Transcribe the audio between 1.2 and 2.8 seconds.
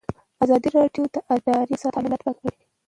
اداري فساد حالت په ډاګه کړی.